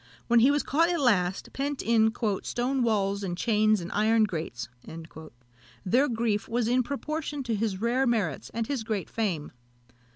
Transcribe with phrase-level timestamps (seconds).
[0.25, 2.11] When he was caught at last, pent in
[2.41, 4.67] "stone walls and chains and iron grates,"
[5.85, 9.51] their grief was in proportion to his rare merits and his great fame.